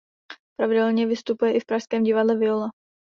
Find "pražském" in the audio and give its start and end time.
1.65-2.03